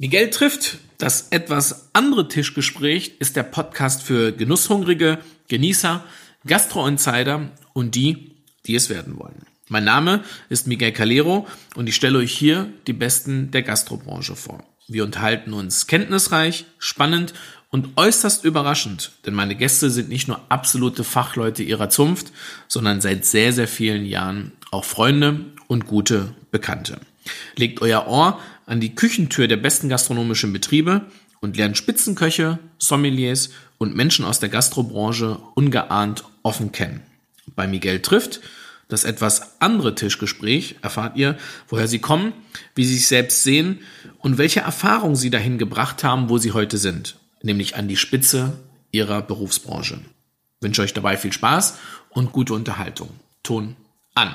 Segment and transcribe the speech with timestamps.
[0.00, 0.78] Miguel trifft.
[0.96, 6.02] Das etwas andere Tischgespräch ist der Podcast für Genusshungrige, Genießer,
[6.46, 8.30] Gastro-Insider und die,
[8.64, 9.42] die es werden wollen.
[9.68, 14.64] Mein Name ist Miguel Calero und ich stelle euch hier die Besten der Gastrobranche vor.
[14.88, 17.34] Wir unterhalten uns kenntnisreich, spannend
[17.68, 22.32] und äußerst überraschend, denn meine Gäste sind nicht nur absolute Fachleute ihrer Zunft,
[22.68, 27.00] sondern seit sehr, sehr vielen Jahren auch Freunde und gute Bekannte.
[27.56, 31.06] Legt euer Ohr an die Küchentür der besten gastronomischen Betriebe
[31.40, 37.02] und lernt Spitzenköche, Sommeliers und Menschen aus der Gastrobranche ungeahnt offen kennen.
[37.54, 38.40] Bei Miguel trifft
[38.90, 42.32] das etwas andere Tischgespräch erfahrt ihr, woher sie kommen,
[42.74, 43.78] wie sie sich selbst sehen
[44.18, 48.58] und welche Erfahrungen sie dahin gebracht haben, wo sie heute sind, nämlich an die Spitze
[48.90, 50.00] ihrer Berufsbranche.
[50.56, 51.78] Ich wünsche euch dabei viel Spaß
[52.10, 53.10] und gute Unterhaltung.
[53.44, 53.76] Ton
[54.14, 54.34] an.